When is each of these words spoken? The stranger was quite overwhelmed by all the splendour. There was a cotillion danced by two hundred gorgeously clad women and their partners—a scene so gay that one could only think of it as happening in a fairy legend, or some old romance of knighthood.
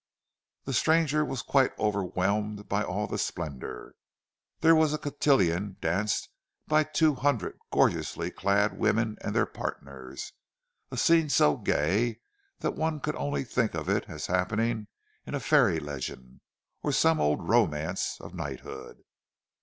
The 0.63 0.73
stranger 0.73 1.23
was 1.23 1.43
quite 1.43 1.77
overwhelmed 1.77 2.67
by 2.67 2.81
all 2.83 3.05
the 3.05 3.19
splendour. 3.19 3.93
There 4.61 4.73
was 4.75 4.95
a 4.95 4.97
cotillion 4.97 5.77
danced 5.79 6.27
by 6.65 6.85
two 6.85 7.13
hundred 7.13 7.59
gorgeously 7.71 8.31
clad 8.31 8.79
women 8.79 9.17
and 9.21 9.35
their 9.35 9.45
partners—a 9.45 10.97
scene 10.97 11.29
so 11.29 11.55
gay 11.55 12.19
that 12.61 12.73
one 12.73 12.99
could 12.99 13.15
only 13.15 13.43
think 13.43 13.75
of 13.75 13.87
it 13.87 14.05
as 14.07 14.25
happening 14.25 14.87
in 15.27 15.35
a 15.35 15.39
fairy 15.39 15.79
legend, 15.79 16.41
or 16.81 16.91
some 16.91 17.19
old 17.19 17.47
romance 17.47 18.17
of 18.21 18.33
knighthood. 18.33 19.03